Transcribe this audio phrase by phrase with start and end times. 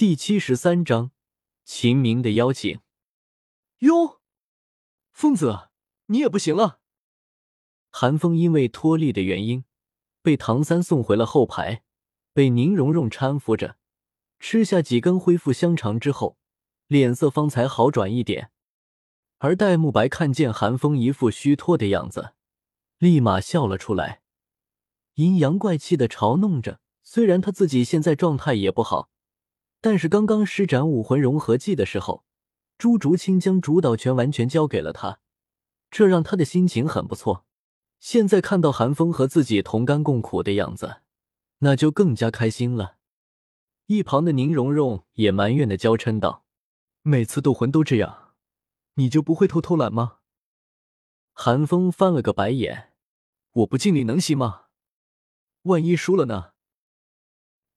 [0.00, 1.10] 第七十三章，
[1.62, 2.80] 秦明的邀请。
[3.80, 4.22] 哟，
[5.12, 5.68] 疯子，
[6.06, 6.80] 你也不行了。
[7.90, 9.66] 韩风因为脱力的原因，
[10.22, 11.82] 被唐三送回了后排，
[12.32, 13.76] 被宁荣荣搀扶着，
[14.38, 16.38] 吃下几根恢复香肠之后，
[16.86, 18.50] 脸色方才好转一点。
[19.36, 22.32] 而戴沐白看见韩风一副虚脱的样子，
[22.96, 24.22] 立马笑了出来，
[25.16, 26.80] 阴阳怪气的嘲弄着。
[27.02, 29.09] 虽然他自己现在状态也不好。
[29.80, 32.24] 但是刚刚施展武魂融合技的时候，
[32.76, 35.20] 朱竹清将主导权完全交给了他，
[35.90, 37.46] 这让他的心情很不错。
[37.98, 41.02] 现在看到韩风和自己同甘共苦的样子，
[41.58, 42.96] 那就更加开心了。
[43.86, 46.44] 一旁的宁荣荣也埋怨的娇嗔道
[47.02, 48.34] ：“每次斗魂都这样，
[48.94, 50.18] 你就不会偷偷懒吗？”
[51.32, 52.92] 韩风翻了个白眼
[53.52, 54.66] ：“我不尽力能行吗？
[55.62, 56.49] 万一输了呢？”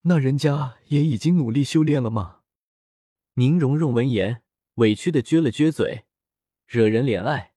[0.05, 2.41] 那人家也已经努力修炼了吗？
[3.35, 4.43] 宁荣荣闻言，
[4.75, 6.03] 委屈的撅了撅嘴，
[6.65, 7.53] 惹人怜爱。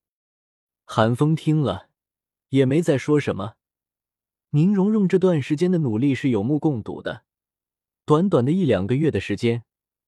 [0.84, 1.90] 韩风听了，
[2.50, 3.56] 也没再说什么。
[4.50, 7.24] 宁荣荣这段时间的努力是有目共睹的，
[8.04, 9.64] 短短的一两个月的时间，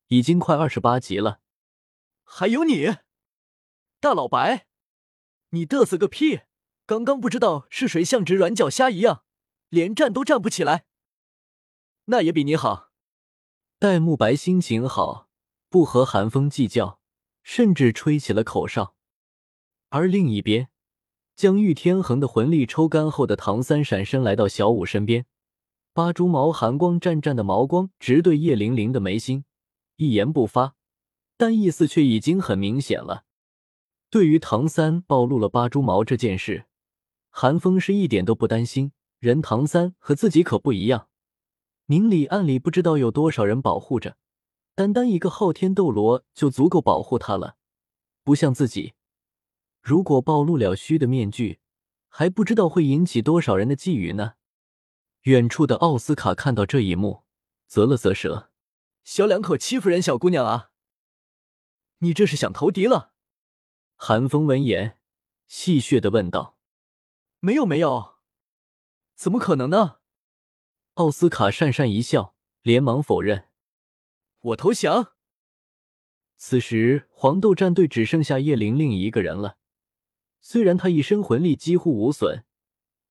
[0.06, 1.41] 已经快二十八级了。
[2.22, 2.98] 还有你，
[3.98, 4.66] 大老白，
[5.50, 6.42] 你嘚瑟个屁！
[6.86, 9.24] 刚刚不知道是谁像只软脚虾一样，
[9.68, 10.86] 连站都站不起来。
[12.10, 12.88] 那也比你好。
[13.78, 15.28] 戴沐白心情好，
[15.68, 17.00] 不和韩风计较，
[17.42, 18.94] 甚至吹起了口哨。
[19.90, 20.70] 而另一边，
[21.36, 25.26] 将玉天恒的魂力抽干后的唐三闪身来到小舞身边，
[25.92, 29.44] 八蛛毛寒光湛湛的毛光直对叶玲玲的眉心，
[29.96, 30.76] 一言不发，
[31.36, 33.24] 但意思却已经很明显了。
[34.08, 36.64] 对于唐三暴露了八蛛毛这件事，
[37.28, 38.92] 韩风是一点都不担心。
[39.18, 41.07] 人唐三和自己可不一样。
[41.91, 44.19] 明里暗里不知道有多少人保护着，
[44.75, 47.56] 单单一个昊天斗罗就足够保护他了。
[48.22, 48.92] 不像自己，
[49.81, 51.61] 如果暴露了虚的面具，
[52.09, 54.34] 还不知道会引起多少人的觊觎呢。
[55.22, 57.25] 远处的奥斯卡看到这一幕，
[57.66, 58.50] 啧了啧舌
[59.03, 60.72] ：“小两口欺负人小姑娘啊！
[62.00, 63.15] 你这是想投敌了？”
[63.97, 64.98] 韩风闻言，
[65.47, 66.59] 戏谑的问道
[67.41, 68.16] ：“没有，没有，
[69.15, 69.97] 怎么可能呢？”
[70.98, 73.44] 奥斯卡讪讪一笑，连忙否认
[74.42, 75.12] ：“我投降。”
[76.36, 79.59] 此时黄豆战队只剩下叶玲玲一个人了。
[80.41, 82.44] 虽然她一身魂力几乎无损，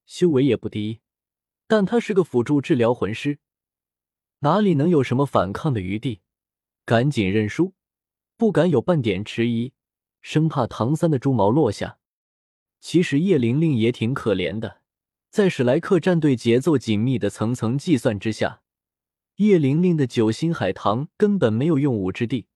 [0.04, 1.00] 修为也不低，
[1.66, 3.38] 但她是个辅助治疗魂师，
[4.40, 6.20] 哪里能有什么反抗的余地？
[6.84, 7.72] 赶紧认输，
[8.36, 9.72] 不敢有半点迟疑，
[10.20, 11.98] 生怕唐三的猪毛落下。
[12.80, 14.82] 其实叶玲玲也挺可怜的。
[15.38, 18.60] 在史莱克战队节奏紧密的层层计算之下，
[19.36, 22.48] 叶玲玲的九星海棠根本没有用武之地，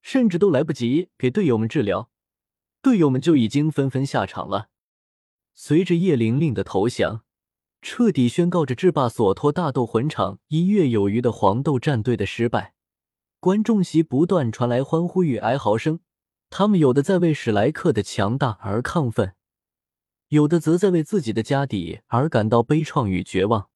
[0.00, 2.08] 甚至都来不及给队友们治疗，
[2.80, 4.70] 队友们就已经纷纷下场了。
[5.52, 7.22] 随着叶玲玲的投降，
[7.82, 12.72] 彻底宣告着制霸索托大斗魂场一月有余的黄豆战队的失败。
[13.40, 16.00] 观众席不断传来欢呼与哀嚎声，
[16.48, 19.34] 他们有的在为史莱克的强大而亢奋。
[20.28, 23.70] 有的则在为自己的家底而感到悲怆与绝望。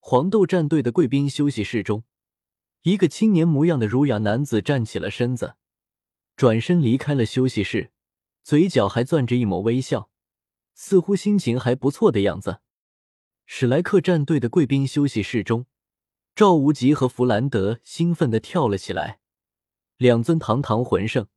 [0.00, 2.04] 黄豆战队的贵宾休息室中，
[2.82, 5.54] 一个青年模样的儒雅男子站起了身子，
[6.34, 7.92] 转身离开了休息室，
[8.42, 10.10] 嘴角还攥着一抹微笑，
[10.74, 12.60] 似乎心情还不错的样子。
[13.46, 15.66] 史莱克战队的贵宾休息室中，
[16.34, 19.20] 赵无极和弗兰德兴奋地跳了起来，
[19.96, 21.28] 两尊堂堂魂圣，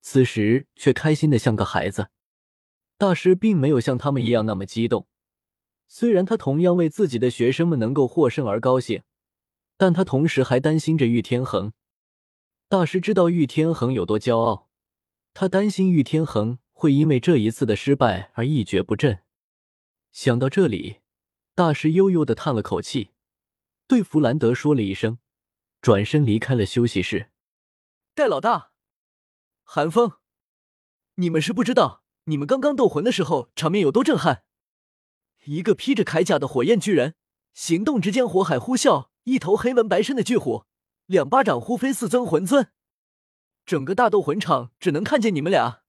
[0.00, 2.10] 此时却开心的像个孩子。
[2.98, 5.06] 大师并没有像他们一样那么激动，
[5.86, 9.04] 虽然他同样为自己的学生们能够获胜而高兴，
[9.76, 11.72] 但他同时还担心着玉天恒。
[12.68, 14.68] 大师知道玉天恒有多骄傲，
[15.32, 19.20] 他担心玉天恒会因为这一次的失败而一蹶不振。
[20.10, 20.96] 想到这里，
[21.54, 23.12] 大师悠悠的叹了口气，
[23.86, 25.18] 对弗兰德说了一声，
[25.80, 27.30] 转身离开了休息室。
[28.16, 28.72] 戴老大，
[29.62, 30.14] 韩风，
[31.14, 32.02] 你们是不知道。
[32.28, 34.44] 你们刚刚斗魂的时候，场面有多震撼？
[35.44, 37.14] 一个披着铠甲的火焰巨人，
[37.54, 40.64] 行动之间火海呼啸，一头黑纹白身的巨虎，
[41.06, 42.70] 两巴掌呼飞四尊魂尊，
[43.64, 45.84] 整个大斗魂场只能看见你们俩，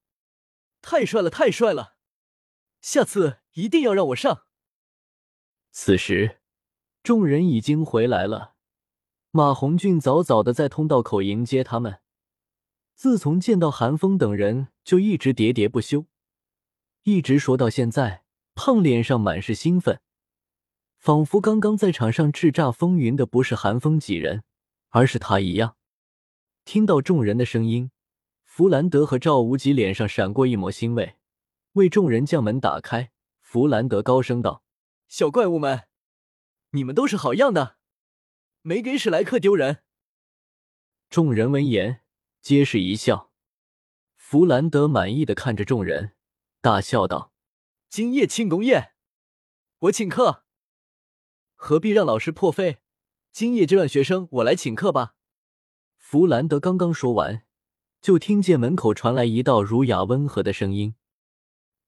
[0.82, 1.96] 太帅了，太帅了！
[2.80, 4.46] 下次一定要让我上。
[5.72, 6.40] 此时，
[7.04, 8.54] 众人已经回来了，
[9.32, 12.00] 马红俊早早的在通道口迎接他们。
[12.96, 16.06] 自从见到韩风等人，就一直喋喋不休。
[17.04, 18.24] 一直说到现在，
[18.56, 20.02] 胖脸上满是兴奋，
[20.98, 24.44] 仿佛刚刚在场上叱咤风云的不是韩风几人，
[24.90, 25.78] 而是他一样。
[26.66, 27.90] 听到众人的声音，
[28.44, 31.16] 弗兰德和赵无极脸上闪过一抹欣慰，
[31.74, 33.12] 为众人将门打开。
[33.42, 34.64] 弗兰德高声道
[35.08, 35.88] ：“小怪物们，
[36.72, 37.78] 你们都是好样的，
[38.62, 39.80] 没给史莱克丢人。”
[41.10, 42.02] 众人闻言，
[42.42, 43.32] 皆是一笑。
[44.16, 46.12] 弗兰德满意的看着众人，
[46.62, 47.32] 大笑道
[47.90, 48.92] ：“今夜庆功宴，
[49.80, 50.44] 我请客，
[51.56, 52.80] 何必让老师破费？
[53.32, 55.16] 今夜就让学生我来请客吧。”
[55.96, 57.44] 弗兰德刚刚说完，
[58.02, 60.96] 就听见门口传来一道儒雅温和的声音。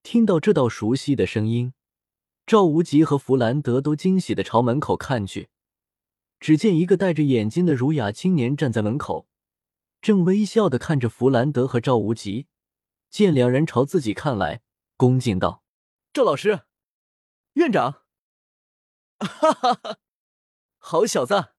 [0.03, 1.73] 听到这道熟悉的声音，
[2.45, 5.49] 赵无极和弗兰德都惊喜的朝门口看去。
[6.39, 9.27] 只见一个戴着眼镜的儒雅青年站在门口，
[10.01, 12.47] 正微笑的看着弗兰德和赵无极。
[13.11, 14.61] 见两人朝自己看来，
[14.95, 15.63] 恭敬道
[16.13, 16.61] ：“赵老师，
[17.53, 18.03] 院长。
[19.19, 19.97] ”哈哈哈，
[20.77, 21.49] 好小子，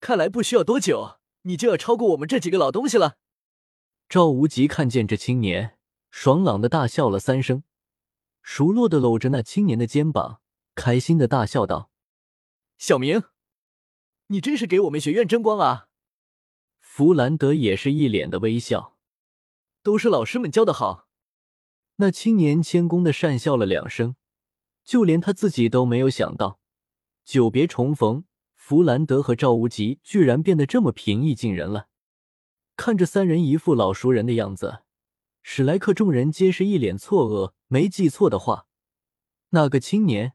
[0.00, 3.18] 看来不需要多久，你就要超过我们这几个老东西了。
[4.08, 5.76] 赵无极看见这青年。
[6.10, 7.62] 爽朗的大笑了三声，
[8.42, 10.40] 熟络的搂着那青年的肩膀，
[10.74, 11.90] 开心的大笑道
[12.78, 13.22] ：“小明，
[14.26, 15.88] 你真是给我们学院争光啊！”
[16.80, 18.89] 弗兰德也是一脸的微笑，
[19.82, 21.08] 都是老师们教的好。
[21.96, 24.16] 那青年谦恭的讪笑了两声，
[24.84, 26.60] 就连他自己都没有想到，
[27.24, 28.24] 久别重逢，
[28.54, 31.88] 弗兰德和赵无极居然变得这么平易近人了。
[32.76, 34.82] 看着三人一副老熟人的样子。
[35.42, 38.66] 史莱克众人皆是一脸错愕，没记错的话，
[39.50, 40.34] 那个青年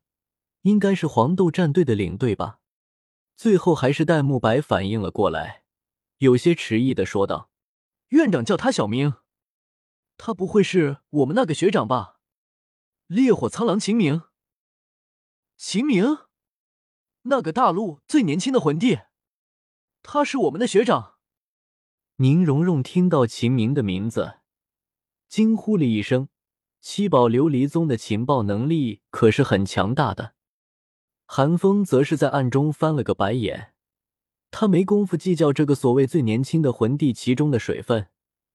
[0.62, 2.60] 应该是黄豆战队的领队吧？
[3.36, 5.64] 最后还是戴沐白反应了过来，
[6.18, 7.52] 有些迟疑的说道
[8.10, 9.14] ：“院长叫他小明，
[10.18, 12.20] 他不会是我们那个学长吧？
[13.08, 14.24] 烈火苍狼秦明，
[15.58, 16.20] 秦明，
[17.24, 19.00] 那个大陆最年轻的魂帝，
[20.02, 21.16] 他是我们的学长。”
[22.18, 24.40] 宁荣荣听到秦明的名字。
[25.28, 26.30] 惊呼了一声，
[26.80, 30.36] 七宝琉璃宗的情报能力可是很强大的。
[31.26, 33.74] 韩风则是在暗中翻了个白眼，
[34.50, 38.08] 他没工夫计较这个所谓最年轻的魂帝其中的水分，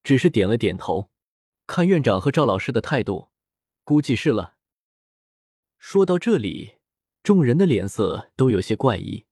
[0.03, 1.11] 只是点了点头。
[1.73, 3.29] 看院长和赵老师的态度，
[3.85, 4.57] 估计是了。
[5.79, 6.81] 说到这里，
[7.23, 9.25] 众人的脸色都有些怪异。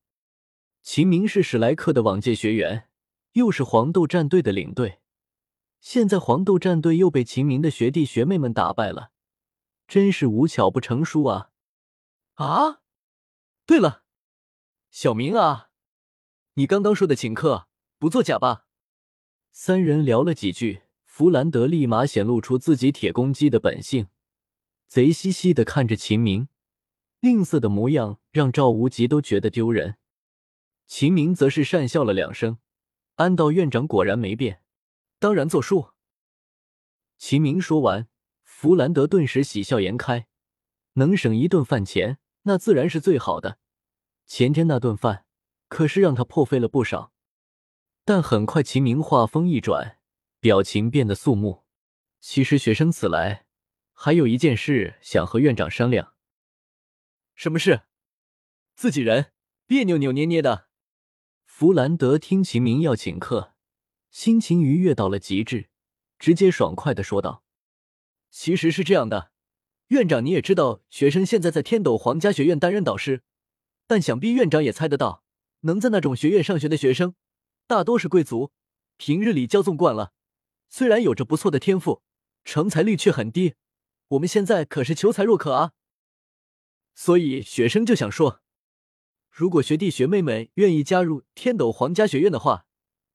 [0.81, 2.90] 秦明是史莱克的往届学员，
[3.32, 5.00] 又是黄豆战队的领队。
[5.81, 9.11] 现在黄豆战队又被秦明的学弟学妹们打败了，
[9.88, 11.50] 真是无巧不成书啊！
[12.35, 12.82] 啊，
[13.67, 14.05] 对了，
[14.93, 15.70] 小明啊，
[16.55, 17.67] 你刚刚说的请客
[17.99, 18.67] 不作假吧？
[19.50, 20.82] 三人聊了几句，
[21.19, 24.06] 弗兰德立马显露出自己铁公鸡的本性，
[24.87, 26.47] 贼兮兮的看着秦明，
[27.19, 29.97] 吝啬的模样让赵无极都觉得丢人。
[30.87, 32.59] 秦明则是讪笑了两声，
[33.17, 34.62] 安道院长果然没变。
[35.19, 35.88] 当然作数。
[37.17, 38.06] 秦明说完，
[38.44, 40.29] 弗兰德顿时喜笑颜开，
[40.93, 43.59] 能省一顿饭钱，那自然是最好的。
[44.25, 45.25] 前天那顿饭
[45.67, 47.12] 可是让他破费了不少。
[48.05, 49.98] 但很快，秦明话锋一转，
[50.40, 51.64] 表情变得肃穆。
[52.20, 53.46] 其实学生此来，
[53.93, 56.14] 还有一件事想和院长商量。
[57.35, 57.82] 什么事？
[58.75, 59.32] 自己人，
[59.67, 60.69] 别扭扭捏捏的。
[61.44, 63.55] 弗兰德听秦明要请客。
[64.11, 65.68] 心情愉悦到了极致，
[66.18, 67.45] 直接爽快的说道
[68.30, 69.33] ：“其实是这样的，
[69.88, 73.23] 院长你也知道，学生现在在天斗皇家学院担任导师，
[73.87, 75.23] 但想必院长也猜得到，
[75.61, 77.14] 能在那种学院上学的学生，
[77.66, 78.50] 大多是贵族，
[78.97, 80.12] 平日里骄纵惯了，
[80.69, 82.03] 虽然有着不错的天赋，
[82.45, 83.55] 成才率却很低。
[84.09, 85.73] 我们现在可是求才若渴啊，
[86.95, 88.41] 所以学生就想说，
[89.31, 92.65] 如果学弟学妹们愿意加入天斗皇家学院的话。”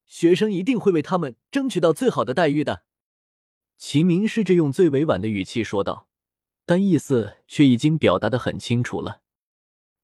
[0.05, 2.83] 学生一定会为他们争取到最好的待遇的。
[3.77, 6.07] 秦明试着用最委婉的语气说道，
[6.65, 9.21] 但意思却已经表达的很清楚了。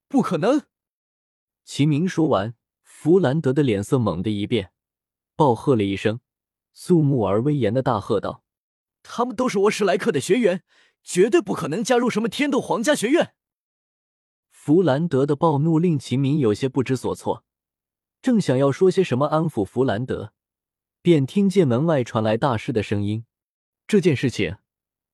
[0.08, 0.62] 不可能！
[1.64, 4.72] 秦明说完，弗兰德的脸色猛地一变，
[5.36, 6.20] 暴喝了一声，
[6.82, 8.42] 肃穆而威严的大喝道
[9.04, 10.64] ：“他们都是我史莱克的学员，
[11.04, 13.34] 绝对不可能加入什么天斗皇家学院！”
[14.50, 17.44] 弗兰德的暴怒令秦明有些不知所措。
[18.22, 20.32] 正想要说些什么安抚弗兰德，
[21.02, 23.26] 便听见门外传来大师的声音
[23.86, 24.56] ：“这件事情，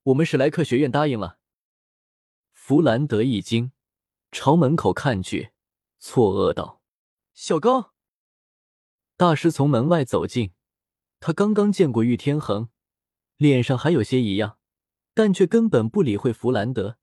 [0.04, 1.40] 我们史莱克学院答应了。”
[2.54, 3.72] 弗兰德一惊，
[4.30, 5.50] 朝门口看去，
[5.98, 6.80] 错愕道
[7.34, 7.92] ：“小高！”
[9.18, 10.52] 大师从门外走近，
[11.20, 12.68] 他刚刚见过玉天恒，
[13.36, 14.58] 脸上还有些异样，
[15.14, 16.98] 但却根本不理会弗兰德，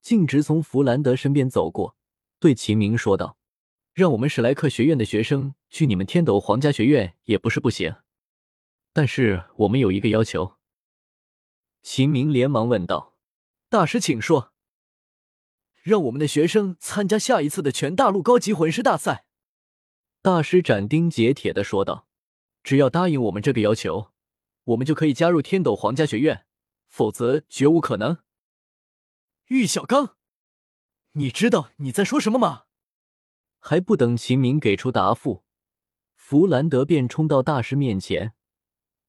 [0.00, 1.96] 径直从弗兰德身边走过，
[2.38, 3.38] 对秦明说道。
[3.92, 7.96] 让我们史莱克学院的学生去你们天斗皇家学院也不是不行。
[8.92, 10.56] 但是我们有一个要求。”
[11.82, 13.14] 秦明连忙问道
[13.70, 14.52] ：“大师，请说。”
[15.82, 19.24] 让我们的学生参加下一次的全大陆高级魂师大赛。
[20.20, 22.08] 大师斩钉截铁的说道
[22.66, 24.10] ：“只要答应我们这个要求，
[24.64, 26.46] 我们就可以加入天斗皇家学院，
[26.88, 28.18] 否则绝无可能。”
[29.46, 30.16] 玉小刚，
[31.12, 32.64] 你知道你在说什么吗？
[33.60, 35.44] 还不等秦明给出答复，
[36.16, 38.32] 弗兰德便冲到大师面前，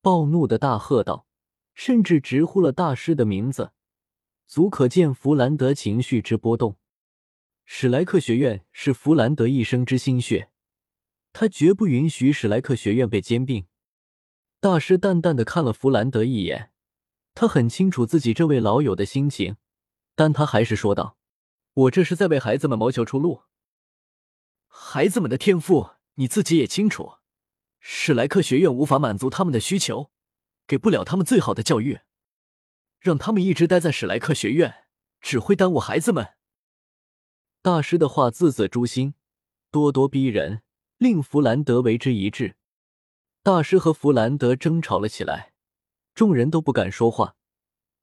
[0.03, 1.25] 暴怒的大喝道，
[1.73, 3.71] 甚至直呼了大师的名字。
[4.45, 6.77] 足可见弗兰德情绪之波动。
[7.65, 10.51] 史莱克学院是弗兰德一生之心血，
[11.39, 13.67] 他绝不允许史莱克学院被兼并。
[14.59, 16.71] 大师淡淡的看了弗兰德一眼，
[17.35, 19.57] 他很清楚自己这位老友的心情，
[20.15, 21.15] 但他还是说道
[21.75, 23.43] ：“我这是在为孩子们谋求出路。
[24.65, 27.17] 孩子们的天赋，你自己也清楚，
[27.79, 30.09] 史莱克学院无法满足他们的需求，
[30.65, 31.99] 给不了他们最好的教育。”
[32.99, 34.85] 让他们一直待在史莱克学院，
[35.21, 36.29] 只会耽误孩子们。
[37.61, 39.13] 大师的话字字诛心，
[39.71, 40.63] 咄咄逼人，
[40.97, 42.55] 令弗兰德为之一滞。
[43.43, 45.53] 大师和弗兰德争吵了起来，
[46.13, 47.35] 众人都不敢说话，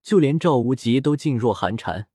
[0.02, 2.08] 就连赵无极都噤若寒蝉。